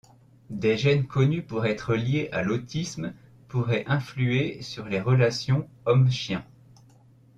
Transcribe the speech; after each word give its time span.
Des 0.49 0.77
gènes 0.77 1.05
connus 1.05 1.43
pour 1.43 1.67
être 1.67 1.93
liés 1.93 2.27
à 2.31 2.41
l'autisme 2.41 3.13
pourraient 3.47 3.83
influer 3.85 4.59
sur 4.63 4.85
les 4.87 4.99
relations 4.99 5.69
homme-chien. 5.85 6.43